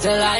Till 0.00 0.12
I 0.12 0.39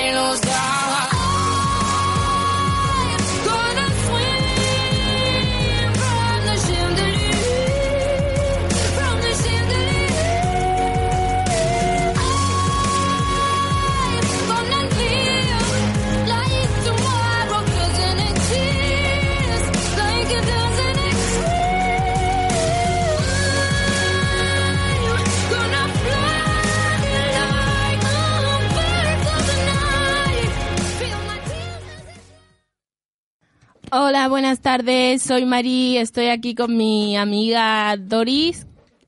Hola, 34.21 34.29
buenas 34.29 34.61
tardes. 34.61 35.23
Soy 35.23 35.47
Mari. 35.47 35.97
Estoy 35.97 36.27
aquí 36.27 36.55
con 36.55 36.77
mi 36.77 37.17
amiga 37.17 37.97
Doris 37.97 38.67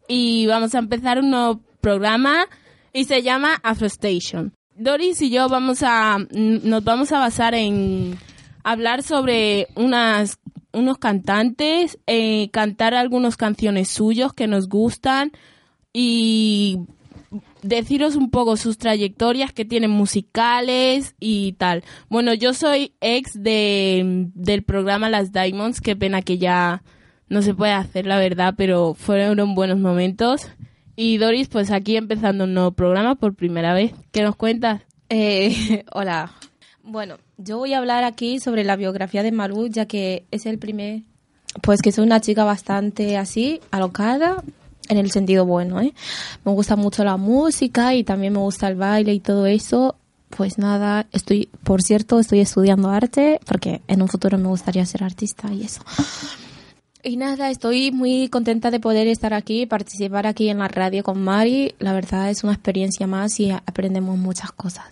y 0.09 0.47
vamos 0.47 0.75
a 0.75 0.79
empezar 0.79 1.19
un 1.19 1.29
nuevo 1.29 1.61
programa 1.83 2.47
y 2.95 3.05
se 3.05 3.21
llama 3.21 3.61
Afro 3.63 3.87
Station. 3.89 4.55
Doris 4.75 5.21
y 5.21 5.29
yo 5.29 5.51
vamos 5.51 5.83
a 5.83 6.17
nos 6.31 6.83
vamos 6.83 7.13
a 7.13 7.19
basar 7.19 7.53
en 7.53 8.17
hablar 8.65 9.03
sobre 9.03 9.69
unas 9.75 10.39
unos 10.73 10.97
cantantes, 10.97 11.99
eh, 12.07 12.49
cantar 12.51 12.95
algunas 12.95 13.37
canciones 13.37 13.91
suyos 13.91 14.33
que 14.33 14.47
nos 14.47 14.67
gustan 14.67 15.31
y 15.93 16.79
deciros 17.63 18.17
un 18.17 18.31
poco 18.31 18.57
sus 18.57 18.77
trayectorias 18.77 19.53
que 19.53 19.65
tienen 19.65 19.91
musicales 19.91 21.15
y 21.19 21.53
tal. 21.55 21.85
Bueno, 22.09 22.35
yo 22.35 22.53
soy 22.53 22.95
ex 23.01 23.33
de, 23.35 24.31
del 24.35 24.63
programa 24.63 25.09
Las 25.09 25.33
Diamonds, 25.33 25.81
qué 25.81 25.97
pena 25.97 26.23
que 26.23 26.39
ya 26.39 26.83
no 27.29 27.41
se 27.41 27.55
puede 27.55 27.73
hacer, 27.73 28.07
la 28.07 28.19
verdad, 28.19 28.55
pero 28.57 28.95
fueron 28.95 29.55
buenos 29.55 29.79
momentos. 29.79 30.49
Y 30.97 31.17
Doris, 31.17 31.49
pues 31.49 31.71
aquí 31.71 31.97
empezando 31.97 32.45
un 32.45 32.55
nuevo 32.55 32.73
programa 32.73 33.15
por 33.15 33.35
primera 33.35 33.73
vez. 33.73 33.93
¿Qué 34.11 34.23
nos 34.23 34.37
cuentas? 34.37 34.83
Eh, 35.09 35.85
hola. 35.93 36.33
Bueno, 36.83 37.17
yo 37.39 37.59
voy 37.59 37.73
a 37.75 37.79
hablar 37.79 38.05
aquí 38.05 38.41
sobre 38.41 38.65
la 38.65 38.77
biografía 38.77 39.23
de 39.23 39.33
Malú, 39.33 39.69
ya 39.69 39.87
que 39.87 40.27
es 40.33 40.47
el 40.47 40.59
primer, 40.59 41.03
pues 41.63 41.81
que 41.81 41.93
soy 41.93 42.05
una 42.05 42.21
chica 42.21 42.45
bastante 42.45 43.17
así, 43.17 43.61
alocada, 43.71 44.43
en 44.89 44.99
el 44.99 45.11
sentido 45.11 45.47
bueno, 45.47 45.81
¿eh? 45.81 45.95
Me 46.45 46.53
gusta 46.53 46.77
mucho 46.77 47.05
la 47.05 47.17
música 47.17 47.95
y 47.95 48.05
también 48.05 48.33
me 48.33 48.39
gusta 48.39 48.69
el 48.69 48.77
baile 48.77 49.15
y 49.15 49.21
todo 49.21 49.47
eso. 49.47 49.97
Pues 50.31 50.57
nada, 50.59 51.07
estoy, 51.13 51.51
por 51.63 51.83
cierto, 51.83 52.19
estoy 52.19 52.41
estudiando 52.41 52.89
arte 52.89 53.39
porque 53.45 53.83
en 53.87 54.01
un 54.01 54.09
futuro 54.09 54.39
me 54.39 54.49
gustaría 54.49 54.85
ser 54.87 55.05
artista 55.05 55.53
y 55.53 55.65
eso. 55.65 55.83
Y 57.05 57.17
nada, 57.17 57.51
estoy 57.51 57.91
muy 57.91 58.29
contenta 58.29 58.71
de 58.71 58.79
poder 58.79 59.09
estar 59.09 59.35
aquí, 59.35 59.67
participar 59.67 60.27
aquí 60.27 60.49
en 60.49 60.59
la 60.59 60.69
radio 60.69 61.03
con 61.03 61.21
Mari. 61.21 61.75
La 61.81 61.93
verdad 61.93 62.31
es 62.31 62.45
una 62.45 62.53
experiencia 62.53 63.09
más 63.09 63.41
y 63.41 63.51
aprendemos 63.51 64.17
muchas 64.19 64.53
cosas. 64.53 64.87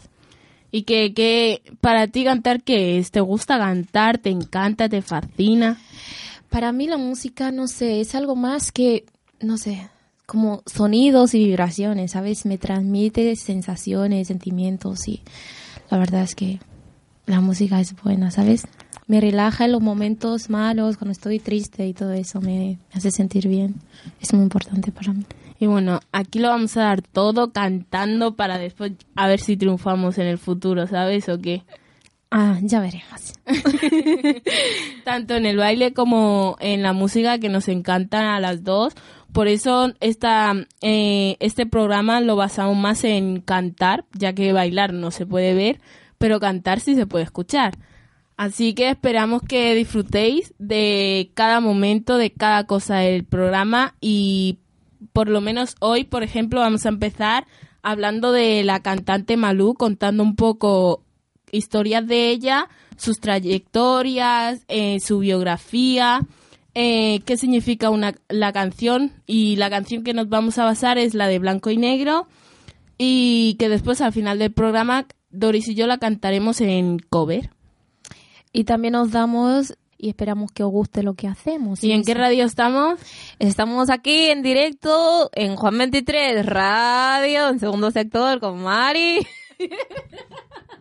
Y 0.72 0.82
que, 0.82 1.14
que 1.14 1.62
para 1.80 2.08
ti 2.08 2.24
cantar, 2.24 2.62
¿qué 2.62 2.98
es? 2.98 3.12
¿Te 3.12 3.20
gusta 3.20 3.58
cantar? 3.58 4.18
¿Te 4.18 4.30
encanta? 4.30 4.88
¿Te 4.88 5.02
fascina? 5.02 5.78
Para 6.48 6.72
mí 6.72 6.88
la 6.88 6.96
música, 6.96 7.52
no 7.52 7.68
sé, 7.68 8.00
es 8.00 8.16
algo 8.16 8.34
más 8.34 8.72
que, 8.72 9.04
no 9.40 9.58
sé, 9.58 9.88
como 10.26 10.62
sonidos 10.66 11.34
y 11.34 11.44
vibraciones, 11.44 12.12
¿sabes? 12.12 12.46
Me 12.46 12.58
transmite 12.58 13.34
sensaciones, 13.36 14.28
sentimientos 14.28 15.08
y 15.08 15.22
la 15.90 15.98
verdad 15.98 16.22
es 16.22 16.34
que 16.34 16.60
la 17.26 17.40
música 17.40 17.80
es 17.80 17.94
buena, 18.00 18.30
¿sabes? 18.30 18.66
Me 19.06 19.20
relaja 19.20 19.64
en 19.64 19.72
los 19.72 19.80
momentos 19.80 20.50
malos, 20.50 20.96
cuando 20.96 21.12
estoy 21.12 21.40
triste 21.40 21.86
y 21.86 21.94
todo 21.94 22.12
eso, 22.12 22.40
me, 22.40 22.78
hace 22.92 23.10
sentir 23.10 23.48
bien. 23.48 23.74
Es 24.20 24.32
muy 24.32 24.44
importante 24.44 24.92
para 24.92 25.12
mí. 25.12 25.24
Y 25.58 25.66
bueno, 25.66 26.00
aquí 26.12 26.38
lo 26.38 26.48
vamos 26.48 26.76
a 26.76 26.82
dar 26.82 27.02
todo 27.02 27.52
cantando 27.52 28.34
para 28.36 28.56
después 28.56 28.92
a 29.16 29.26
ver 29.26 29.40
si 29.40 29.56
triunfamos 29.56 30.16
en 30.18 30.26
el 30.26 30.38
futuro, 30.38 30.86
¿sabes? 30.86 31.28
¿O 31.28 31.38
qué? 31.38 31.64
Ah, 32.30 32.58
ya 32.62 32.78
veremos. 32.78 33.34
Tanto 35.04 35.34
en 35.34 35.46
el 35.46 35.56
baile 35.56 35.92
como 35.92 36.56
en 36.60 36.82
la 36.82 36.92
música 36.92 37.38
que 37.40 37.48
nos 37.48 37.66
encantan 37.66 38.26
a 38.26 38.38
las 38.38 38.62
dos. 38.62 38.94
Por 39.32 39.48
eso 39.48 39.92
esta, 40.00 40.54
eh, 40.80 41.36
este 41.40 41.66
programa 41.66 42.20
lo 42.20 42.36
basamos 42.36 42.76
más 42.76 43.04
en 43.04 43.40
cantar, 43.40 44.04
ya 44.12 44.32
que 44.32 44.52
bailar 44.52 44.92
no 44.92 45.10
se 45.10 45.26
puede 45.26 45.54
ver, 45.54 45.80
pero 46.18 46.40
cantar 46.40 46.80
sí 46.80 46.94
se 46.94 47.06
puede 47.06 47.24
escuchar. 47.24 47.78
Así 48.36 48.72
que 48.74 48.88
esperamos 48.88 49.42
que 49.42 49.74
disfrutéis 49.74 50.54
de 50.58 51.30
cada 51.34 51.60
momento, 51.60 52.16
de 52.16 52.32
cada 52.32 52.64
cosa 52.64 52.96
del 52.96 53.24
programa 53.24 53.94
y 54.00 54.58
por 55.12 55.28
lo 55.28 55.40
menos 55.40 55.76
hoy, 55.80 56.04
por 56.04 56.22
ejemplo, 56.22 56.60
vamos 56.60 56.86
a 56.86 56.90
empezar 56.90 57.46
hablando 57.82 58.32
de 58.32 58.64
la 58.64 58.80
cantante 58.80 59.36
Malú, 59.36 59.74
contando 59.74 60.22
un 60.22 60.36
poco 60.36 61.04
historias 61.52 62.06
de 62.06 62.30
ella, 62.30 62.68
sus 62.96 63.20
trayectorias, 63.20 64.64
eh, 64.68 64.98
su 65.00 65.18
biografía, 65.18 66.20
eh, 66.82 67.20
qué 67.26 67.36
significa 67.36 67.90
una, 67.90 68.14
la 68.30 68.54
canción 68.54 69.12
y 69.26 69.56
la 69.56 69.68
canción 69.68 70.02
que 70.02 70.14
nos 70.14 70.30
vamos 70.30 70.56
a 70.56 70.64
basar 70.64 70.96
es 70.96 71.12
la 71.12 71.28
de 71.28 71.38
Blanco 71.38 71.68
y 71.68 71.76
Negro 71.76 72.26
y 72.96 73.56
que 73.58 73.68
después 73.68 74.00
al 74.00 74.14
final 74.14 74.38
del 74.38 74.50
programa 74.50 75.06
Doris 75.28 75.68
y 75.68 75.74
yo 75.74 75.86
la 75.86 75.98
cantaremos 75.98 76.62
en 76.62 76.98
cover. 76.98 77.50
Y 78.54 78.64
también 78.64 78.94
os 78.94 79.10
damos 79.10 79.74
y 79.98 80.08
esperamos 80.08 80.52
que 80.52 80.62
os 80.62 80.70
guste 80.70 81.02
lo 81.02 81.12
que 81.12 81.28
hacemos. 81.28 81.84
¿Y 81.84 81.92
en 81.92 82.02
qué 82.02 82.14
radio 82.14 82.46
estamos? 82.46 82.98
Estamos 83.38 83.90
aquí 83.90 84.30
en 84.30 84.42
directo 84.42 85.28
en 85.34 85.56
Juan 85.56 85.76
23 85.76 86.46
Radio, 86.46 87.50
en 87.50 87.60
segundo 87.60 87.90
sector 87.90 88.40
con 88.40 88.62
Mari. 88.62 89.18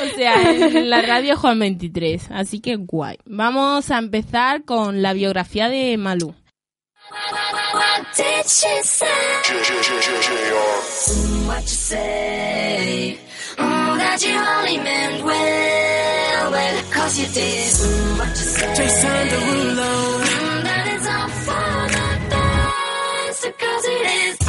O 0.00 0.16
sea, 0.16 0.50
en 0.50 0.90
la 0.90 1.02
radio 1.02 1.36
Juan 1.36 1.58
23. 1.58 2.30
Así 2.30 2.60
que 2.60 2.76
guay. 2.76 3.18
Vamos 3.24 3.90
a 3.90 3.98
empezar 3.98 4.64
con 4.64 5.02
la 5.02 5.12
biografía 5.12 5.68
de 5.68 5.96
Malú. 5.96 6.34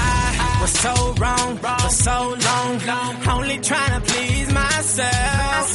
I 0.02 0.62
was 0.62 0.72
so 0.72 1.14
wrong 1.20 1.58
for 1.58 1.90
so 1.90 2.36
long, 2.48 2.82
only 3.30 3.58
trying 3.60 4.02
to 4.02 4.12
please 4.12 4.49
myself. 4.80 5.68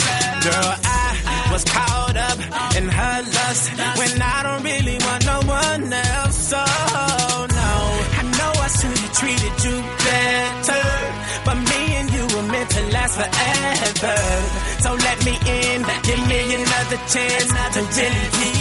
Girl, 0.44 0.70
I 0.80 1.48
was 1.52 1.64
caught 1.64 2.16
up 2.16 2.38
in 2.78 2.88
her 2.88 3.16
lust 3.36 3.64
when 4.00 4.14
I 4.22 4.38
don't 4.46 4.64
really 4.64 4.96
want 5.04 5.22
no 5.26 5.38
one 5.44 5.92
else. 5.92 6.38
So 6.52 6.62
no, 7.60 7.72
I 8.20 8.22
know 8.38 8.52
I 8.66 8.68
should 8.76 8.96
have 9.04 9.14
treated 9.20 9.56
you 9.66 9.76
better, 10.08 10.86
but 11.44 11.56
me 11.70 11.80
and 12.00 12.08
you 12.16 12.24
were 12.32 12.46
meant 12.48 12.70
to 12.76 12.82
last 12.96 13.14
forever. 13.20 14.16
So 14.84 14.90
let 15.06 15.18
me 15.28 15.34
in, 15.60 15.80
give 16.08 16.22
me 16.32 16.40
another 16.60 17.00
chance 17.12 17.50
to 17.76 17.80
really 18.00 18.53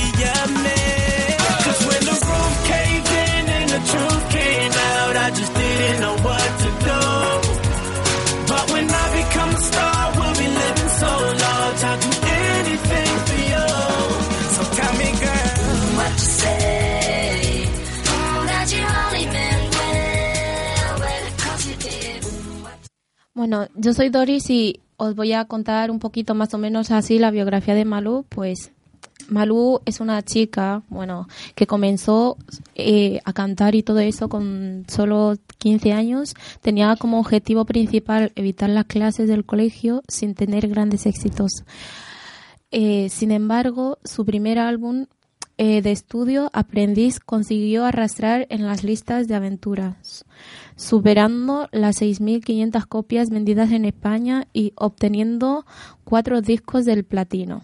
Bueno, 23.44 23.68
yo 23.76 23.94
soy 23.94 24.08
Doris 24.08 24.50
y 24.50 24.80
os 24.96 25.16
voy 25.16 25.34
a 25.34 25.44
contar 25.44 25.92
un 25.92 26.00
poquito 26.00 26.34
más 26.34 26.54
o 26.54 26.58
menos 26.58 26.92
así 26.92 27.20
la 27.20 27.30
biografía 27.30 27.76
de 27.76 27.84
Malú. 27.84 28.26
Pues 28.30 28.72
Malú 29.28 29.82
es 29.86 30.00
una 30.00 30.22
chica, 30.22 30.82
bueno, 30.88 31.28
que 31.54 31.68
comenzó 31.68 32.38
eh, 32.76 33.20
a 33.26 33.34
cantar 33.34 33.76
y 33.76 33.84
todo 33.84 34.00
eso 34.00 34.30
con 34.30 34.86
solo 34.88 35.36
15 35.58 35.92
años. 35.92 36.36
Tenía 36.62 36.96
como 36.96 37.20
objetivo 37.20 37.66
principal 37.66 38.32
evitar 38.38 38.70
las 38.70 38.86
clases 38.86 39.28
del 39.28 39.44
colegio 39.44 40.04
sin 40.08 40.36
tener 40.36 40.70
grandes 40.70 41.06
éxitos. 41.06 41.66
Eh, 42.72 43.10
sin 43.10 43.34
embargo, 43.34 43.98
su 44.06 44.24
primer 44.24 44.58
álbum 44.58 45.08
de 45.58 45.92
estudio, 45.92 46.50
Aprendiz, 46.54 47.20
consiguió 47.20 47.86
arrastrar 47.86 48.48
en 48.50 48.66
las 48.66 48.84
listas 48.84 49.28
de 49.28 49.36
aventuras, 49.36 50.26
superando 50.76 51.70
las 51.72 52.02
6.500 52.02 52.86
copias 52.88 53.30
vendidas 53.30 53.72
en 53.72 53.86
España 53.86 54.48
y 54.54 54.74
obteniendo 54.76 55.66
cuatro 56.04 56.42
discos 56.42 56.86
del 56.86 57.04
platino. 57.04 57.62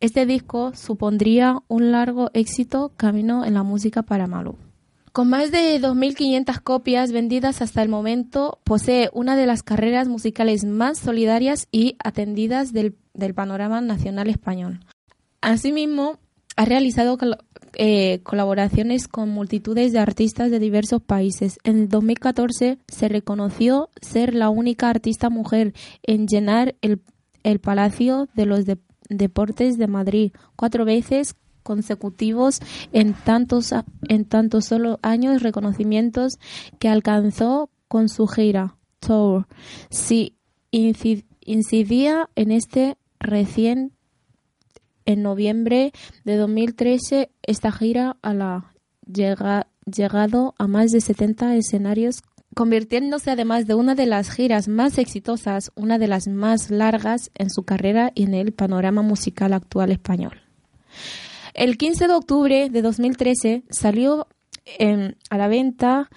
Este 0.00 0.26
disco 0.26 0.72
supondría 0.74 1.62
un 1.68 1.92
largo 1.92 2.30
éxito 2.34 2.92
camino 2.96 3.44
en 3.44 3.54
la 3.54 3.62
música 3.62 4.02
para 4.02 4.26
Malú. 4.26 4.56
Con 5.12 5.28
más 5.28 5.50
de 5.50 5.80
2.500 5.80 6.60
copias 6.60 7.12
vendidas 7.12 7.60
hasta 7.60 7.82
el 7.82 7.88
momento, 7.88 8.58
posee 8.64 9.10
una 9.12 9.36
de 9.36 9.46
las 9.46 9.62
carreras 9.62 10.08
musicales 10.08 10.64
más 10.64 10.98
solidarias 10.98 11.68
y 11.70 11.96
atendidas 12.02 12.72
del, 12.72 12.96
del 13.12 13.34
panorama 13.34 13.80
nacional 13.80 14.30
español. 14.30 14.80
Asimismo, 15.42 16.18
ha 16.56 16.64
realizado 16.64 17.18
eh, 17.74 18.20
colaboraciones 18.22 19.08
con 19.08 19.30
multitudes 19.30 19.92
de 19.92 19.98
artistas 19.98 20.50
de 20.50 20.58
diversos 20.58 21.02
países. 21.02 21.58
En 21.64 21.88
2014 21.88 22.78
se 22.86 23.08
reconoció 23.08 23.88
ser 24.00 24.34
la 24.34 24.50
única 24.50 24.90
artista 24.90 25.30
mujer 25.30 25.74
en 26.02 26.26
llenar 26.26 26.74
el, 26.82 27.00
Palacio 27.60 28.28
de 28.34 28.46
los 28.46 28.64
Deportes 29.08 29.76
de 29.76 29.86
Madrid 29.88 30.32
cuatro 30.54 30.84
veces 30.84 31.34
consecutivos 31.64 32.60
en 32.92 33.14
tantos, 33.14 33.72
en 34.08 34.24
tantos 34.26 34.66
solo 34.66 35.00
años 35.02 35.42
reconocimientos 35.42 36.38
que 36.78 36.88
alcanzó 36.88 37.70
con 37.88 38.08
su 38.08 38.26
gira 38.26 38.76
Tour. 39.00 39.48
Si 39.90 40.36
incidía 40.70 42.28
en 42.36 42.52
este 42.52 42.96
recién 43.18 43.92
en 45.06 45.22
noviembre 45.22 45.92
de 46.24 46.36
2013, 46.36 47.30
esta 47.42 47.72
gira 47.72 48.16
a 48.22 48.34
la 48.34 48.74
llega, 49.10 49.68
llegado 49.84 50.54
a 50.58 50.66
más 50.66 50.90
de 50.90 51.00
70 51.00 51.56
escenarios, 51.56 52.22
convirtiéndose 52.54 53.30
además 53.30 53.66
de 53.66 53.74
una 53.74 53.94
de 53.94 54.06
las 54.06 54.30
giras 54.30 54.68
más 54.68 54.98
exitosas, 54.98 55.72
una 55.74 55.98
de 55.98 56.08
las 56.08 56.28
más 56.28 56.70
largas 56.70 57.30
en 57.34 57.50
su 57.50 57.64
carrera 57.64 58.12
y 58.14 58.24
en 58.24 58.34
el 58.34 58.52
panorama 58.52 59.02
musical 59.02 59.52
actual 59.52 59.90
español. 59.90 60.40
El 61.54 61.76
15 61.78 62.08
de 62.08 62.14
octubre 62.14 62.68
de 62.70 62.82
2013 62.82 63.64
salió 63.70 64.26
a 65.30 65.38
la 65.38 65.48
venta 65.48 66.10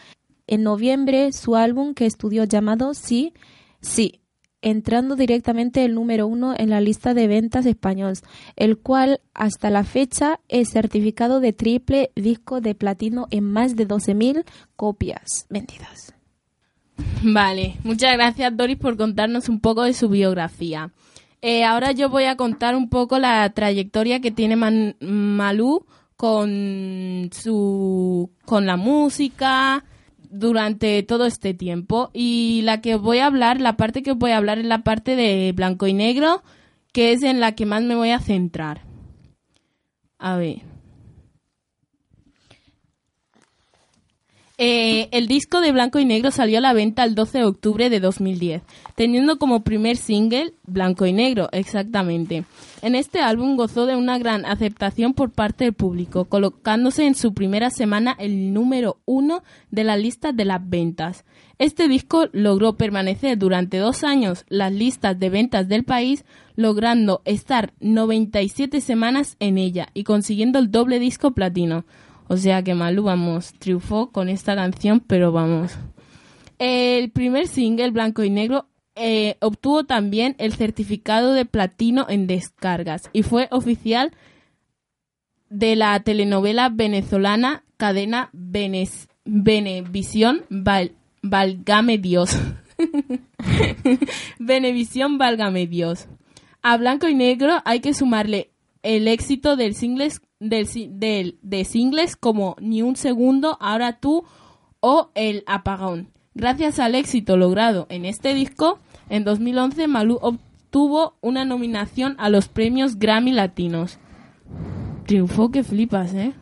en 0.48 0.64
noviembre 0.64 1.34
su 1.34 1.56
álbum 1.56 1.94
que 1.94 2.06
estudió 2.06 2.44
llamado 2.44 2.94
Sí, 2.94 3.34
Sí, 3.86 4.20
entrando 4.66 5.16
directamente 5.16 5.86
el 5.86 5.94
número 5.94 6.26
uno 6.26 6.56
en 6.58 6.72
la 6.72 6.82
lista 6.82 7.14
de 7.14 7.28
ventas 7.28 7.68
españoles, 7.68 8.24
el 8.56 8.80
cual 8.80 9.22
hasta 9.36 9.70
la 9.70 9.84
fecha 9.84 10.40
es 10.50 10.72
certificado 10.72 11.40
de 11.40 11.54
triple 11.54 12.12
disco 12.16 12.62
de 12.62 12.74
platino 12.74 13.28
en 13.30 13.44
más 13.44 13.76
de 13.76 13.88
12.000 13.88 14.44
copias 14.76 15.46
vendidas. 15.50 16.14
Vale, 17.22 17.76
muchas 17.84 18.14
gracias 18.14 18.58
Doris 18.58 18.78
por 18.78 18.98
contarnos 18.98 19.50
un 19.50 19.60
poco 19.60 19.84
de 19.84 19.94
su 19.94 20.10
biografía. 20.10 20.92
Eh, 21.44 21.64
ahora 21.64 21.92
yo 21.92 22.10
voy 22.10 22.24
a 22.24 22.36
contar 22.36 22.76
un 22.76 22.90
poco 22.90 23.20
la 23.20 23.48
trayectoria 23.52 24.20
que 24.20 24.32
tiene 24.32 24.56
Malú 24.56 25.86
con 26.18 27.30
su 27.32 28.32
con 28.46 28.66
la 28.66 28.78
música, 28.78 29.84
durante 30.38 31.02
todo 31.04 31.26
este 31.26 31.54
tiempo. 31.54 32.12
Y 32.14 32.62
la 32.64 32.82
que 32.82 32.96
voy 32.96 33.20
a 33.20 33.28
hablar, 33.28 33.62
la 33.62 33.78
parte 33.78 34.04
que 34.04 34.14
voy 34.14 34.32
a 34.32 34.38
hablar 34.38 34.60
es 34.60 34.66
la 34.66 34.84
parte 34.84 35.16
de 35.16 35.52
blanco 35.54 35.88
y 35.88 35.94
negro, 35.94 36.44
que 36.92 37.12
es 37.12 37.24
en 37.24 37.40
la 37.40 37.54
que 37.54 37.66
más 37.66 37.84
me 37.84 37.96
voy 37.96 38.12
a 38.12 38.20
centrar. 38.20 38.82
A 40.18 40.38
ver. 40.38 40.75
Eh, 44.58 45.10
el 45.12 45.28
disco 45.28 45.60
de 45.60 45.74
Blanco 45.74 46.00
y 46.00 46.06
Negro 46.06 46.32
salió 46.32 46.60
a 46.60 46.62
la 46.62 46.72
venta 46.72 47.04
el 47.04 47.14
12 47.14 47.40
de 47.40 47.44
octubre 47.44 47.90
de 47.90 48.00
2010, 48.00 48.62
teniendo 48.96 49.38
como 49.38 49.66
primer 49.66 49.98
single 49.98 50.54
Blanco 50.64 51.06
y 51.06 51.12
Negro, 51.12 51.50
exactamente. 51.52 52.46
En 52.82 52.96
este 52.96 53.20
álbum 53.20 53.58
gozó 53.58 53.86
de 53.86 53.98
una 53.98 54.18
gran 54.18 54.46
aceptación 54.46 55.14
por 55.14 55.32
parte 55.32 55.66
del 55.66 55.74
público, 55.74 56.26
colocándose 56.26 57.06
en 57.06 57.16
su 57.16 57.34
primera 57.34 57.70
semana 57.70 58.16
el 58.18 58.54
número 58.54 59.02
uno 59.04 59.44
de 59.72 59.84
la 59.84 59.98
lista 59.98 60.32
de 60.32 60.46
las 60.46 60.62
ventas. 60.70 61.26
Este 61.60 61.90
disco 61.90 62.28
logró 62.32 62.78
permanecer 62.78 63.38
durante 63.38 63.78
dos 63.78 64.06
años 64.06 64.46
las 64.48 64.72
listas 64.72 65.20
de 65.20 65.30
ventas 65.30 65.68
del 65.68 65.84
país, 65.84 66.24
logrando 66.56 67.22
estar 67.26 67.74
97 67.82 68.80
semanas 68.80 69.36
en 69.42 69.58
ella 69.58 69.90
y 69.94 70.06
consiguiendo 70.06 70.60
el 70.60 70.72
doble 70.72 71.00
disco 71.00 71.32
platino. 71.32 71.84
O 72.28 72.38
sea 72.38 72.64
que 72.64 72.74
Malú, 72.74 73.04
vamos, 73.04 73.54
triunfó 73.60 74.12
con 74.12 74.30
esta 74.30 74.56
canción, 74.56 75.00
pero 75.00 75.32
vamos. 75.32 75.78
El 76.58 77.12
primer 77.12 77.48
single, 77.48 77.92
Blanco 77.92 78.24
y 78.24 78.30
Negro, 78.30 78.68
eh, 78.96 79.36
obtuvo 79.42 79.84
también 79.84 80.36
el 80.38 80.54
certificado 80.54 81.34
de 81.34 81.46
platino 81.46 82.06
en 82.08 82.28
descargas 82.28 83.10
y 83.12 83.24
fue 83.24 83.50
oficial 83.52 84.12
de 85.50 85.76
la 85.76 86.00
telenovela 86.00 86.70
venezolana 86.70 87.64
Cadena 87.78 88.30
Venes 88.32 89.10
Venevisión 89.26 90.46
Valgame 91.22 91.98
Dios. 91.98 92.40
Venevisión 94.40 95.18
Valgame 95.18 95.68
Dios. 95.68 96.08
A 96.62 96.78
Blanco 96.78 97.08
y 97.10 97.16
Negro 97.16 97.62
hay 97.66 97.82
que 97.82 97.94
sumarle 97.94 98.52
el 98.82 99.08
éxito 99.08 99.56
del 99.56 99.76
singles 99.76 100.22
del, 100.40 101.40
de 101.42 101.66
singles 101.66 102.16
como 102.16 102.56
Ni 102.60 102.82
un 102.82 102.96
segundo, 102.96 103.58
Ahora 103.60 104.00
tú 104.00 104.24
o 104.80 105.12
El 105.16 105.44
apagón. 105.48 106.12
Gracias 106.34 106.80
al 106.80 106.96
éxito 106.96 107.38
logrado 107.38 107.88
en 107.90 108.06
este 108.06 108.34
disco, 108.34 108.80
en 109.10 109.24
2011 109.24 109.88
Malú 109.88 110.20
obtuvo 110.22 111.16
una 111.22 111.46
nominación 111.46 112.16
a 112.20 112.30
los 112.30 112.50
premios 112.50 113.00
Grammy 113.00 113.32
Latinos. 113.32 114.00
Triunfó 115.06 115.50
que 115.50 115.64
flipas, 115.64 116.14
¿eh? 116.14 116.34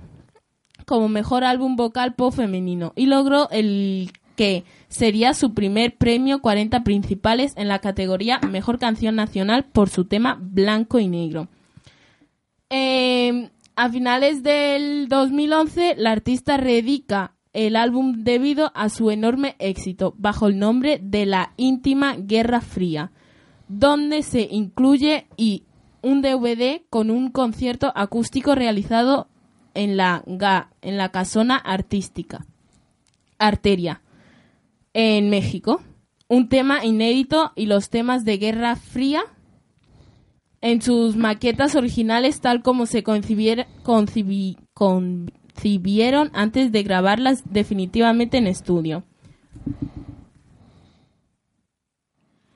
Como 0.88 1.10
mejor 1.10 1.44
álbum 1.44 1.76
vocal 1.76 2.16
pop 2.16 2.34
femenino 2.34 2.94
y 2.96 3.06
logró 3.06 3.50
el 3.52 4.12
que 4.36 4.64
sería 4.88 5.34
su 5.34 5.54
primer 5.54 5.96
premio 5.96 6.42
40 6.42 6.84
principales 6.84 7.54
en 7.56 7.68
la 7.68 7.80
categoría 7.80 8.40
Mejor 8.40 8.80
Canción 8.80 9.16
Nacional 9.16 9.66
por 9.66 9.90
su 9.90 10.06
tema 10.06 10.38
Blanco 10.42 11.00
y 11.00 11.08
Negro. 11.08 11.48
Eh, 12.70 13.52
a 13.76 13.90
finales 13.90 14.44
del 14.44 15.08
2011, 15.08 15.96
la 15.98 16.12
artista 16.12 16.58
reedica 16.58 17.36
el 17.54 17.76
álbum 17.76 18.24
debido 18.24 18.72
a 18.76 18.90
su 18.90 19.12
enorme 19.12 19.56
éxito 19.60 20.14
bajo 20.18 20.48
el 20.48 20.58
nombre 20.58 21.00
de 21.02 21.26
La 21.26 21.54
íntima 21.58 22.16
Guerra 22.18 22.62
Fría, 22.62 23.12
donde 23.68 24.24
se 24.24 24.48
incluye 24.50 25.28
y 25.38 25.64
un 26.02 26.22
DVD 26.22 26.82
con 26.90 27.10
un 27.10 27.32
concierto 27.32 27.92
acústico 27.96 28.56
realizado 28.56 29.28
en 29.74 29.98
la 29.98 30.24
en 30.82 30.98
la 30.98 31.10
casona 31.10 31.56
artística 31.56 32.46
Arteria 33.40 34.02
en 34.94 35.30
México. 35.30 35.82
Un 36.28 36.50
tema 36.50 36.84
inédito 36.86 37.52
y 37.56 37.68
los 37.68 37.90
temas 37.90 38.26
de 38.26 38.38
Guerra 38.38 38.76
Fría 38.76 39.24
en 40.64 40.82
sus 40.82 41.16
maquetas 41.18 41.76
originales 41.76 42.40
tal 42.40 42.64
como 42.64 42.86
se 42.86 43.04
concibieron 43.04 43.68
antes 46.34 46.72
de 46.72 46.84
grabarlas 46.84 47.44
definitivamente 47.52 48.38
en 48.38 48.48
estudio. 48.48 49.04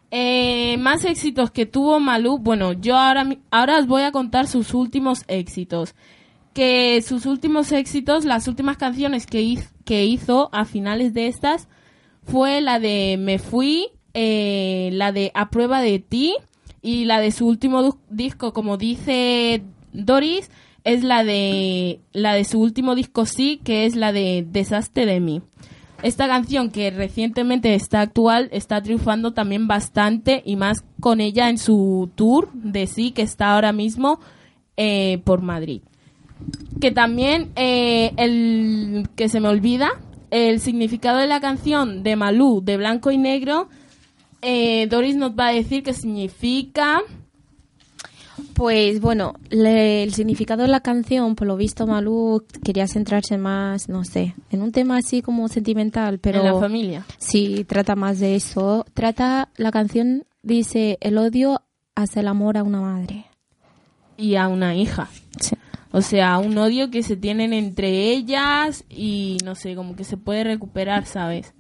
Eh, 0.10 0.78
más 0.80 1.04
éxitos 1.04 1.52
que 1.52 1.66
tuvo 1.66 2.00
Malú. 2.00 2.40
Bueno, 2.40 2.72
yo 2.72 2.96
ahora, 2.96 3.28
ahora 3.52 3.78
os 3.78 3.88
voy 3.88 4.04
a 4.04 4.14
contar 4.14 4.48
sus 4.48 4.74
últimos 4.74 5.26
éxitos. 5.28 5.94
Que 6.54 7.02
sus 7.02 7.26
últimos 7.26 7.74
éxitos, 7.74 8.24
las 8.24 8.48
últimas 8.48 8.78
canciones 8.78 9.28
que, 9.28 9.42
hizo, 9.42 10.50
a 10.54 10.64
finales 10.64 11.14
de 11.14 11.28
estas, 11.28 11.68
fue 12.24 12.62
la 12.62 12.80
de 12.80 13.18
Me 13.20 13.38
Fui, 13.38 13.90
eh, 14.14 14.92
la 14.94 15.12
de 15.12 15.34
A 15.36 15.50
Prueba 15.50 15.82
de 15.82 16.00
Ti, 16.00 16.36
y 16.88 17.04
la 17.04 17.20
de 17.20 17.32
su 17.32 17.46
último 17.46 18.00
disco, 18.10 18.54
como 18.54 18.78
dice 18.78 19.62
Doris, 19.92 20.50
es 20.86 21.04
la 21.04 21.26
de 21.26 22.00
la 22.14 22.34
de 22.34 22.46
su 22.46 22.62
último 22.62 22.96
disco 22.96 23.26
sí, 23.26 23.60
que 23.62 23.86
es 23.86 23.98
la 23.98 24.14
de 24.14 24.48
Desastre 24.50 25.06
de 25.06 25.20
mí. 25.20 25.42
esta 26.02 26.30
canción 26.30 26.70
que 26.70 26.90
recientemente 26.90 27.76
está 27.76 28.00
actual 28.00 28.48
está 28.54 28.82
triunfando 28.82 29.34
también 29.34 29.68
bastante 29.68 30.42
y 30.46 30.56
más 30.56 30.86
con 31.02 31.20
ella 31.20 31.50
en 31.50 31.58
su 31.58 32.10
tour 32.16 32.54
de 32.54 32.88
sí 32.88 33.12
que 33.12 33.24
está 33.24 33.54
ahora 33.54 33.74
mismo 33.74 34.22
eh, 34.78 35.18
por 35.26 35.42
Madrid. 35.42 35.82
Que 36.80 36.92
también 36.92 37.52
eh, 37.58 38.14
el 38.16 39.10
que 39.18 39.28
se 39.28 39.42
me 39.42 39.50
olvida 39.50 39.90
el 40.32 40.62
significado 40.62 41.18
de 41.18 41.28
la 41.28 41.42
canción 41.42 42.02
de 42.04 42.16
Malú 42.16 42.62
de 42.64 42.78
blanco 42.78 43.12
y 43.12 43.18
negro. 43.18 43.68
Eh, 44.42 44.88
Doris 44.88 45.16
nos 45.16 45.32
va 45.32 45.48
a 45.48 45.54
decir 45.54 45.84
qué 45.84 45.94
significa. 45.94 47.02
Pues 48.54 49.02
bueno, 49.02 49.34
le- 49.50 50.04
el 50.04 50.14
significado 50.14 50.62
de 50.64 50.68
la 50.68 50.82
canción, 50.82 51.36
por 51.36 51.48
lo 51.48 51.58
visto, 51.58 51.88
Malú 51.88 52.44
quería 52.64 52.88
centrarse 52.88 53.38
más, 53.38 53.90
no 53.90 54.04
sé, 54.04 54.36
en 54.52 54.62
un 54.62 54.72
tema 54.72 54.98
así 54.98 55.22
como 55.24 55.48
sentimental, 55.48 56.20
pero 56.20 56.40
en 56.40 56.46
la 56.46 56.60
familia. 56.60 57.06
sí 57.18 57.66
trata 57.68 57.96
más 57.96 58.20
de 58.20 58.36
eso. 58.36 58.86
Trata, 58.94 59.50
la 59.58 59.72
canción 59.72 60.26
dice 60.44 60.98
el 61.02 61.18
odio 61.18 61.62
hacia 61.96 62.20
el 62.22 62.28
amor 62.28 62.58
a 62.58 62.64
una 62.64 62.82
madre. 62.82 63.26
y 64.18 64.36
a 64.36 64.48
una 64.48 64.76
hija. 64.76 65.10
Sí. 65.40 65.56
O 65.92 66.02
sea, 66.02 66.38
un 66.40 66.58
odio 66.58 66.90
que 66.92 67.02
se 67.04 67.16
tienen 67.16 67.54
entre 67.54 68.12
ellas 68.12 68.84
y 68.90 69.38
no 69.46 69.54
sé, 69.56 69.76
como 69.76 69.96
que 69.96 70.04
se 70.04 70.18
puede 70.18 70.44
recuperar, 70.44 71.06
¿sabes? 71.06 71.54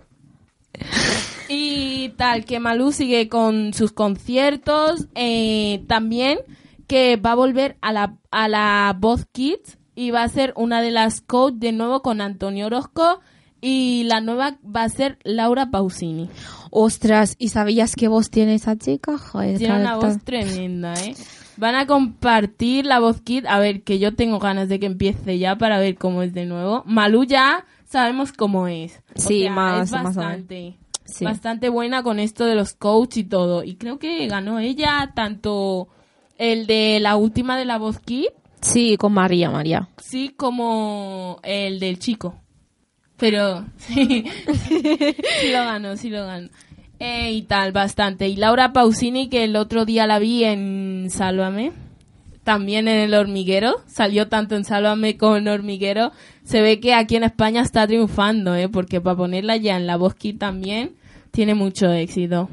Y 1.50 2.10
tal, 2.18 2.46
que 2.46 2.60
Malú 2.60 2.92
sigue 2.92 3.30
con 3.30 3.74
sus 3.74 3.92
conciertos. 3.92 5.08
eh, 5.16 5.84
también 5.88 6.40
que 6.88 7.18
va 7.18 7.34
a 7.34 7.36
volver 7.36 7.78
a 7.82 7.92
la, 7.92 8.16
a 8.32 8.48
la 8.48 8.96
Voz 8.98 9.26
Kids 9.32 9.78
y 9.94 10.12
va 10.12 10.24
a 10.24 10.30
ser 10.30 10.54
una 10.56 10.82
de 10.82 10.92
las 10.92 11.20
coach 11.20 11.56
de 11.56 11.74
nuevo 11.74 12.02
con 12.02 12.22
Antonio 12.22 12.68
Orozco. 12.68 13.20
Y 13.60 14.04
la 14.06 14.22
nueva 14.22 14.58
va 14.64 14.84
a 14.84 14.90
ser 14.90 15.18
Laura 15.24 15.72
Pausini. 15.72 16.30
Ostras, 16.70 17.36
¿y 17.40 17.50
sabías 17.50 17.96
qué 17.96 18.08
voz 18.08 18.30
tiene 18.30 18.54
esa 18.54 18.78
chica? 18.78 19.18
Joder, 19.18 19.58
Tiene 19.58 19.82
una 19.82 19.96
voz 19.96 20.24
tremenda, 20.24 20.94
¿eh? 20.94 21.16
Van 21.58 21.74
a 21.74 21.88
compartir 21.88 22.86
la 22.86 23.00
voz 23.00 23.20
kit. 23.22 23.46
A 23.48 23.58
ver, 23.58 23.82
que 23.82 23.98
yo 23.98 24.14
tengo 24.14 24.38
ganas 24.38 24.70
de 24.70 24.80
que 24.80 24.86
empiece 24.86 25.40
ya 25.40 25.58
para 25.58 25.80
ver 25.80 25.96
cómo 25.98 26.22
es 26.22 26.34
de 26.36 26.46
nuevo. 26.46 26.84
Malú 26.86 27.24
ya 27.24 27.66
sabemos 27.86 28.32
cómo 28.32 28.68
es. 28.68 29.02
O 29.16 29.22
Sí, 29.22 29.42
sea, 29.42 29.52
más- 29.52 29.86
es 29.86 29.92
más 29.92 30.02
o 30.02 30.04
menos. 30.04 30.16
bastante, 30.18 30.78
Sí. 31.08 31.26
bastante 31.26 31.70
buena 31.70 32.04
con 32.04 32.20
esto 32.20 32.46
de 32.46 32.56
los 32.56 32.74
coach 32.74 33.18
y 33.18 33.24
todo. 33.24 33.64
Y 33.64 33.76
creo 33.76 33.98
que 33.98 34.28
ganó 34.28 34.60
ella 34.60 35.12
tanto 35.16 35.88
el 36.38 36.68
de 36.68 37.00
la 37.00 37.16
última 37.16 37.58
de 37.58 37.66
la 37.66 37.78
voz 37.78 38.00
kit, 38.00 38.30
Sí, 38.62 38.98
con 38.98 39.14
María, 39.14 39.50
María. 39.52 39.88
sí, 39.98 40.30
como 40.36 41.40
el 41.44 41.80
del 41.80 42.00
chico. 42.00 42.36
Pero 43.18 43.66
sí, 43.78 44.26
sí 44.80 45.52
lo 45.52 45.60
ganó, 45.60 45.96
sí 45.98 46.10
lo 46.10 46.26
ganó. 46.26 46.50
Eh, 47.00 47.32
y 47.32 47.44
tal, 47.44 47.72
bastante. 47.72 48.28
Y 48.28 48.36
Laura 48.36 48.74
Pausini, 48.74 49.30
que 49.30 49.44
el 49.44 49.56
otro 49.56 49.86
día 49.86 50.08
la 50.08 50.18
vi 50.20 50.44
en 50.44 51.08
Sálvame, 51.12 51.72
también 52.48 52.88
en 52.88 52.96
El 52.96 53.14
Hormiguero, 53.14 53.82
salió 53.88 54.30
tanto 54.30 54.56
en 54.56 54.64
Sálvame 54.64 55.18
como 55.18 55.36
en 55.36 55.50
Hormiguero. 55.50 56.14
Se 56.46 56.62
ve 56.62 56.80
que 56.80 56.94
aquí 56.94 57.18
en 57.18 57.26
España 57.26 57.62
está 57.62 57.86
triunfando, 57.86 58.56
¿eh? 58.56 58.70
porque 58.70 59.02
para 59.02 59.18
ponerla 59.18 59.58
ya 59.58 59.76
en 59.76 59.86
la 59.86 60.00
Kids 60.18 60.40
también 60.40 60.96
tiene 61.32 61.56
mucho 61.56 61.92
éxito. 61.92 62.48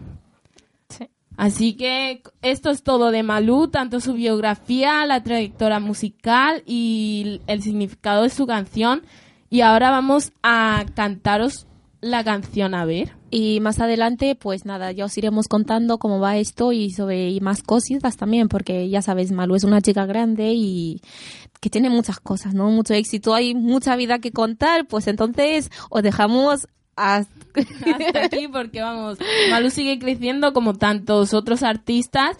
Así 1.36 1.74
que 1.74 2.22
esto 2.42 2.70
es 2.70 2.82
todo 2.82 3.12
de 3.12 3.22
Malú, 3.22 3.68
tanto 3.68 4.00
su 4.00 4.14
biografía, 4.14 5.06
la 5.06 5.22
trayectoria 5.22 5.78
musical 5.78 6.64
y 6.66 7.40
el 7.46 7.62
significado 7.62 8.24
de 8.24 8.30
su 8.30 8.48
canción. 8.48 9.02
Y 9.48 9.60
ahora 9.60 9.92
vamos 9.92 10.32
a 10.42 10.86
cantaros 10.96 11.68
la 12.04 12.22
canción, 12.22 12.74
a 12.74 12.84
ver. 12.84 13.12
Y 13.30 13.60
más 13.60 13.80
adelante, 13.80 14.34
pues 14.34 14.66
nada, 14.66 14.92
ya 14.92 15.06
os 15.06 15.16
iremos 15.16 15.48
contando 15.48 15.98
cómo 15.98 16.20
va 16.20 16.36
esto 16.36 16.72
y 16.72 16.90
sobre 16.90 17.30
y 17.30 17.40
más 17.40 17.62
cositas 17.62 18.16
también, 18.16 18.48
porque 18.48 18.88
ya 18.90 19.00
sabes, 19.00 19.32
Malu 19.32 19.54
es 19.54 19.64
una 19.64 19.80
chica 19.80 20.04
grande 20.04 20.52
y 20.54 21.00
que 21.60 21.70
tiene 21.70 21.88
muchas 21.88 22.20
cosas, 22.20 22.52
¿no? 22.52 22.70
Mucho 22.70 22.92
éxito, 22.92 23.34
hay 23.34 23.54
mucha 23.54 23.96
vida 23.96 24.18
que 24.18 24.32
contar, 24.32 24.86
pues 24.86 25.06
entonces 25.06 25.70
os 25.88 26.02
dejamos 26.02 26.68
hasta... 26.94 27.32
Hasta 27.54 28.24
aquí 28.24 28.48
porque 28.52 28.82
vamos, 28.82 29.18
Malú 29.50 29.70
sigue 29.70 29.98
creciendo 29.98 30.52
como 30.52 30.74
tantos 30.74 31.32
otros 31.32 31.62
artistas, 31.62 32.36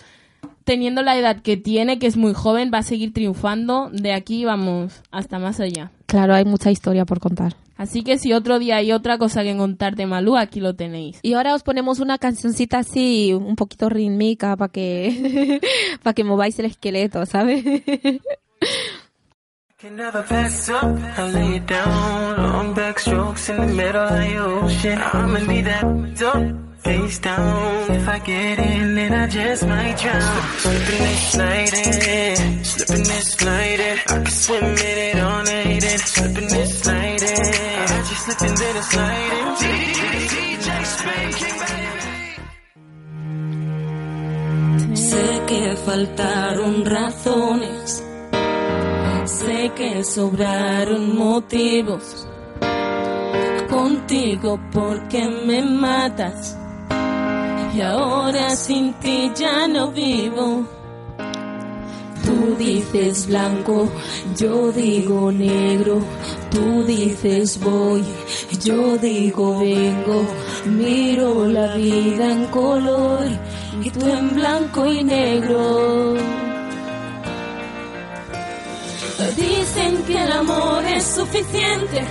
teniendo 0.64 1.00
la 1.00 1.16
edad 1.16 1.40
que 1.40 1.56
tiene, 1.56 1.98
que 1.98 2.06
es 2.06 2.18
muy 2.18 2.34
joven, 2.34 2.70
va 2.72 2.78
a 2.78 2.82
seguir 2.82 3.14
triunfando. 3.14 3.88
De 3.92 4.12
aquí 4.12 4.44
vamos 4.44 5.02
hasta 5.10 5.38
más 5.38 5.58
allá. 5.58 5.90
Claro, 6.06 6.34
hay 6.34 6.44
mucha 6.44 6.70
historia 6.70 7.06
por 7.06 7.20
contar. 7.20 7.56
Así 7.76 8.02
que 8.02 8.18
si 8.18 8.32
otro 8.32 8.58
día 8.58 8.76
hay 8.76 8.92
otra 8.92 9.18
cosa 9.18 9.42
que 9.42 9.56
contar 9.56 9.96
de 9.96 10.06
Malú, 10.06 10.36
aquí 10.36 10.60
lo 10.60 10.74
tenéis. 10.74 11.18
Y 11.22 11.34
ahora 11.34 11.54
os 11.54 11.62
ponemos 11.62 11.98
una 11.98 12.18
cancioncita 12.18 12.78
así, 12.78 13.32
un 13.32 13.56
poquito 13.56 13.88
rítmica, 13.88 14.56
para 14.56 14.70
que, 14.70 15.60
para 16.02 16.14
que 16.14 16.24
mováis 16.24 16.58
el 16.58 16.66
esqueleto, 16.66 17.26
¿sabes? 17.26 17.64
Can 19.84 19.96
never 19.96 20.22
pass 20.22 20.70
up. 20.70 20.96
I 21.18 21.30
lay 21.30 21.56
it 21.56 21.66
down. 21.66 22.36
Long 22.42 22.74
backstrokes 22.74 23.50
in 23.50 23.66
the 23.66 23.74
middle 23.74 24.00
of 24.00 24.18
the 24.18 24.38
ocean. 24.38 24.98
I'ma 24.98 25.40
need 25.40 25.66
that 25.66 25.84
up, 26.22 26.78
face 26.78 27.18
down. 27.18 27.90
If 27.90 28.08
I 28.08 28.18
get 28.20 28.58
in, 28.60 28.94
then 28.94 29.12
I 29.12 29.26
just 29.26 29.66
might 29.66 29.98
drown. 29.98 30.42
Slipping 30.56 31.16
sliding, 31.34 32.64
slipping 32.64 33.10
and 33.10 33.26
sliding. 33.34 33.98
I 34.08 34.22
can 34.22 34.26
swim 34.26 34.64
in 34.64 34.98
it 35.08 35.20
all 35.20 35.42
night 35.44 35.84
and 35.84 36.00
slipping 36.00 36.44
and 36.44 36.50
sliding. 36.50 36.52
I 36.54 36.60
just 36.64 36.83
Sé 44.94 45.42
que 45.46 45.76
faltaron 45.84 46.86
razones, 46.86 48.02
sé 49.26 49.70
que 49.76 50.02
sobraron 50.04 51.18
motivos. 51.18 52.26
Contigo 53.68 54.58
porque 54.72 55.28
me 55.46 55.60
matas 55.62 56.56
y 57.74 57.80
ahora 57.82 58.56
sin 58.56 58.94
ti 59.00 59.30
ya 59.34 59.68
no 59.68 59.90
vivo. 59.90 60.66
Tú 62.44 62.56
dices 62.56 63.26
blanco, 63.26 63.88
yo 64.36 64.70
digo 64.70 65.32
negro. 65.32 65.98
Tú 66.50 66.84
dices 66.84 67.58
voy, 67.58 68.04
yo 68.62 68.98
digo 68.98 69.60
vengo. 69.60 70.26
Miro 70.66 71.46
la 71.46 71.74
vida 71.76 72.32
en 72.32 72.44
color 72.48 73.26
y 73.82 73.90
tú 73.90 74.06
en 74.06 74.34
blanco 74.34 74.84
y 74.84 75.04
negro. 75.04 76.14
Dicen 79.36 80.02
que 80.06 80.22
el 80.22 80.32
amor 80.32 80.84
es 80.84 81.02
suficiente, 81.02 82.04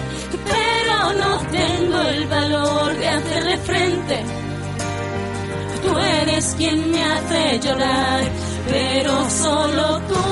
pero 0.46 1.14
no 1.14 1.38
tengo 1.52 2.02
el 2.10 2.28
valor 2.28 2.98
de 2.98 3.08
hacerle 3.08 3.58
frente. 3.58 4.24
Tú 5.84 5.98
eres 6.00 6.56
quien 6.58 6.92
me 6.92 7.04
hace 7.04 7.60
llorar, 7.60 8.24
pero 8.70 9.30
solo 9.30 10.00
tú 10.08 10.23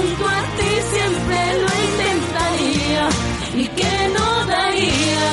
junto 0.00 0.26
a 0.26 0.42
ti 0.56 0.72
siempre 0.92 1.38
lo 1.62 1.68
intentaría 1.88 3.04
y 3.56 3.64
que 3.78 3.94
no 4.16 4.28
daría. 4.46 5.28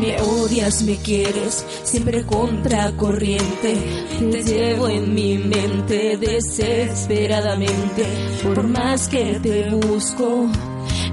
Me 0.00 0.12
odias, 0.20 0.82
me 0.82 0.96
quieres, 0.96 1.64
siempre 1.84 2.24
contracorriente. 2.24 3.76
Te 4.18 4.42
llevo 4.42 4.88
en 4.88 5.14
mi 5.14 5.36
mente 5.38 6.16
desesperadamente. 6.16 8.06
Por 8.42 8.62
más 8.62 9.08
que 9.08 9.38
te 9.42 9.70
busco, 9.70 10.48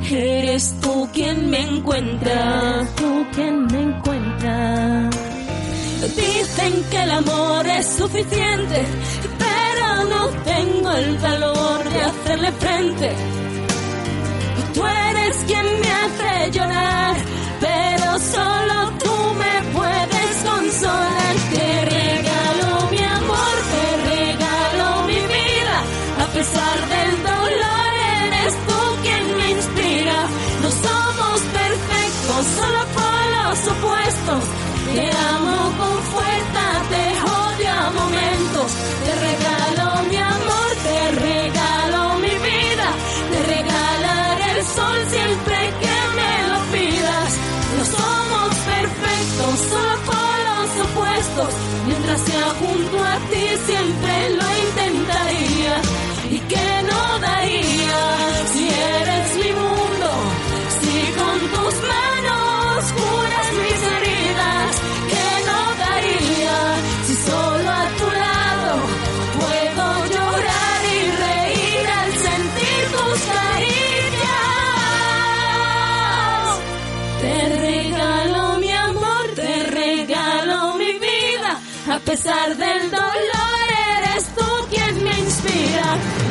eres 0.09 0.75
tú 0.81 1.09
quien 1.13 1.49
me 1.49 1.61
encuentra. 1.61 2.87
Tú 2.95 3.25
quien 3.33 3.65
me 3.65 3.81
encuentra. 3.81 5.09
Dicen 6.15 6.83
que 6.89 7.03
el 7.03 7.11
amor 7.11 7.67
es 7.67 7.85
suficiente, 7.87 8.85
tengo 10.43 10.91
el 10.91 11.17
valor 11.17 11.83
de 11.89 12.01
hacerle 12.01 12.51
frente. 12.53 13.46
Mientras 51.85 52.21
sea 52.21 52.49
junto 52.59 53.03
a 53.03 53.15
ti 53.29 53.36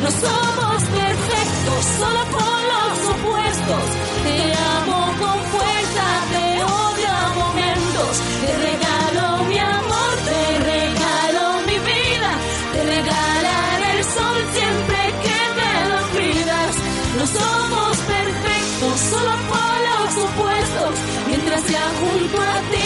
No 0.07 0.13
somos 0.13 0.83
perfectos, 0.83 1.79
solo 1.99 2.21
polos 2.31 2.97
opuestos. 3.11 3.85
Te 4.23 4.37
amo 4.55 4.99
con 5.19 5.37
fuerza, 5.51 6.05
te 6.31 6.63
odio 6.63 7.09
a 7.11 7.27
momentos. 7.43 8.11
Te 8.39 8.51
regalo 8.67 9.43
mi 9.49 9.59
amor, 9.59 10.11
te 10.29 10.41
regalo 10.63 11.43
mi 11.67 11.77
vida. 11.91 12.31
Te 12.71 12.83
regalaré 12.83 13.99
el 13.99 14.03
sol 14.05 14.39
siempre 14.55 14.99
que 15.23 15.39
me 15.59 15.71
lo 15.91 15.99
pidas. 16.15 16.73
No 17.17 17.25
somos 17.39 17.97
perfectos, 18.15 18.93
solo 19.11 19.33
polos 19.51 20.11
opuestos. 20.29 20.93
Mientras 21.27 21.61
sea 21.63 21.85
junto 21.99 22.37
a 22.41 22.55
ti 22.71 22.76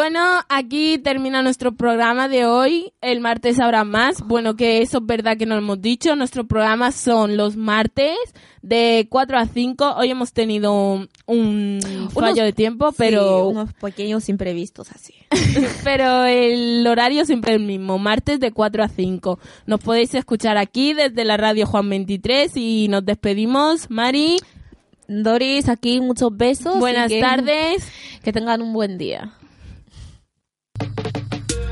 bueno, 0.00 0.40
aquí 0.48 0.96
termina 0.96 1.42
nuestro 1.42 1.72
programa 1.72 2.26
de 2.26 2.46
hoy. 2.46 2.90
El 3.02 3.20
martes 3.20 3.60
habrá 3.60 3.84
más. 3.84 4.22
Bueno, 4.26 4.56
que 4.56 4.80
eso 4.80 4.96
es 4.96 5.04
verdad 5.06 5.36
que 5.36 5.44
no 5.44 5.56
lo 5.56 5.60
hemos 5.60 5.82
dicho. 5.82 6.16
Nuestros 6.16 6.46
programas 6.46 6.94
son 6.94 7.36
los 7.36 7.54
martes 7.56 8.16
de 8.62 9.06
4 9.10 9.38
a 9.38 9.44
5. 9.44 9.96
Hoy 9.98 10.10
hemos 10.10 10.32
tenido 10.32 11.06
un 11.26 12.08
fallo 12.14 12.44
de 12.44 12.54
tiempo, 12.54 12.92
pero, 12.96 13.50
Sí, 13.50 13.50
unos 13.58 13.74
pequeños 13.74 14.26
imprevistos 14.30 14.90
así. 14.90 15.12
pero 15.84 16.24
el 16.24 16.86
horario 16.86 17.26
siempre 17.26 17.52
es 17.52 17.60
el 17.60 17.66
mismo. 17.66 17.98
Martes 17.98 18.40
de 18.40 18.52
4 18.52 18.82
a 18.82 18.88
5. 18.88 19.38
Nos 19.66 19.80
podéis 19.80 20.14
escuchar 20.14 20.56
aquí 20.56 20.94
desde 20.94 21.26
la 21.26 21.36
radio 21.36 21.66
Juan 21.66 21.90
23 21.90 22.56
y 22.56 22.88
nos 22.88 23.04
despedimos. 23.04 23.90
Mari, 23.90 24.38
Doris, 25.08 25.68
aquí 25.68 26.00
muchos 26.00 26.34
besos. 26.34 26.78
buenas 26.78 27.10
que- 27.10 27.20
tardes. 27.20 27.86
Que 28.24 28.32
tengan 28.32 28.62
un 28.62 28.72
buen 28.72 28.96
día. 28.96 29.34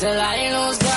till 0.00 0.18
I 0.18 0.50
lose. 0.50 0.89